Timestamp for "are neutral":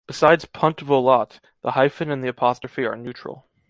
2.85-3.45